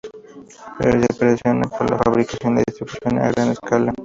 Pero 0.79 0.99
se 0.99 1.05
apasiona 1.05 1.69
por 1.69 1.87
la 1.87 1.95
""fabricación 1.99 2.53
y 2.53 2.55
la 2.55 2.63
distribución 2.65 3.19
a 3.19 3.29
gran 3.29 3.49
escala"". 3.51 3.93